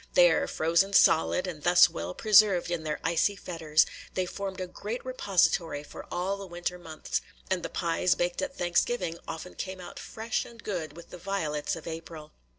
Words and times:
There, 0.15 0.47
frozen 0.47 0.93
solid, 0.93 1.45
and 1.45 1.61
thus 1.61 1.87
well 1.87 2.15
preserved 2.15 2.71
in 2.71 2.83
their 2.83 2.99
icy 3.03 3.35
fetters, 3.35 3.85
they 4.15 4.25
formed 4.25 4.59
a 4.59 4.65
great 4.65 5.05
repository 5.05 5.83
for 5.83 6.07
all 6.11 6.37
the 6.37 6.47
winter 6.47 6.79
months; 6.79 7.21
and 7.51 7.61
the 7.61 7.69
pies 7.69 8.15
baked 8.15 8.41
at 8.41 8.57
Thanksgiving 8.57 9.19
often 9.27 9.53
came 9.53 9.79
out 9.79 9.99
fresh 9.99 10.43
and 10.43 10.63
good 10.63 10.97
with 10.97 11.11
the 11.11 11.19
violets 11.19 11.75
of 11.75 11.85
April. 11.85 12.31